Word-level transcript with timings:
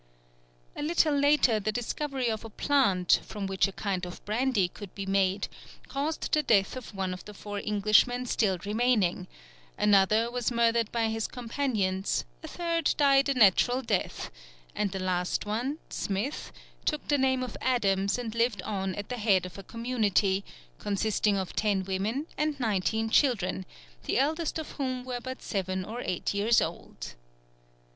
A 0.75 0.81
little 0.81 1.15
later 1.15 1.59
the 1.59 1.71
discovery 1.71 2.27
of 2.27 2.43
a 2.43 2.49
plant, 2.49 3.19
from 3.21 3.45
which 3.45 3.67
a 3.67 3.71
kind 3.71 4.03
of 4.03 4.25
brandy 4.25 4.67
could 4.67 4.95
be 4.95 5.05
made, 5.05 5.47
caused 5.89 6.33
the 6.33 6.41
death 6.41 6.75
of 6.75 6.95
one 6.95 7.13
of 7.13 7.23
the 7.25 7.35
four 7.35 7.59
Englishmen 7.59 8.25
still 8.25 8.57
remaining, 8.65 9.27
another 9.77 10.31
was 10.31 10.51
murdered 10.51 10.91
by 10.91 11.09
his 11.09 11.27
companions, 11.27 12.25
a 12.41 12.47
third 12.47 12.95
died 12.97 13.29
a 13.29 13.35
natural 13.35 13.83
death, 13.83 14.31
and 14.73 14.91
the 14.91 14.97
last 14.99 15.45
one, 15.45 15.77
Smith, 15.91 16.51
took 16.83 17.07
the 17.07 17.19
name 17.19 17.43
of 17.43 17.55
Adams 17.61 18.17
and 18.17 18.33
lived 18.33 18.63
on 18.63 18.95
at 18.95 19.09
the 19.09 19.17
head 19.19 19.45
of 19.45 19.59
a 19.59 19.63
community, 19.63 20.43
consisting 20.79 21.37
of 21.37 21.55
ten 21.55 21.83
women 21.83 22.25
and 22.39 22.59
nineteen 22.59 23.07
children, 23.07 23.67
the 24.05 24.17
eldest 24.17 24.57
of 24.57 24.71
whom 24.71 25.05
were 25.05 25.21
but 25.21 25.43
seven 25.43 25.85
or 25.85 26.01
eight 26.03 26.33
years 26.33 26.59
old. 26.59 27.13